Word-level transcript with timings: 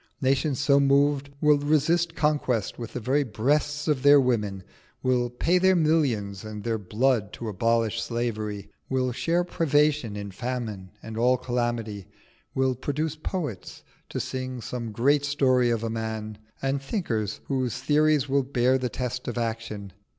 Nations 0.19 0.57
so 0.57 0.79
moved 0.79 1.29
will 1.41 1.59
resist 1.59 2.15
conquest 2.15 2.79
with 2.79 2.93
the 2.93 2.99
very 2.99 3.23
breasts 3.23 3.87
of 3.87 4.01
their 4.01 4.19
women, 4.19 4.63
will 5.03 5.29
pay 5.29 5.59
their 5.59 5.75
millions 5.75 6.43
and 6.43 6.63
their 6.63 6.79
blood 6.79 7.31
to 7.33 7.47
abolish 7.47 8.01
slavery, 8.01 8.71
will 8.89 9.11
share 9.11 9.43
privation 9.43 10.15
in 10.17 10.31
famine 10.31 10.89
and 11.03 11.17
all 11.19 11.37
calamity, 11.37 12.07
will 12.55 12.73
produce 12.73 13.15
poets 13.15 13.83
to 14.09 14.19
sing 14.19 14.59
"some 14.59 14.91
great 14.91 15.23
story 15.23 15.69
of 15.69 15.83
a 15.83 15.89
man," 15.91 16.39
and 16.63 16.81
thinkers 16.81 17.39
whose 17.45 17.77
theories 17.77 18.27
will 18.27 18.41
bear 18.41 18.79
the 18.79 18.89
test 18.89 19.27
of 19.27 19.37
action. 19.37 19.93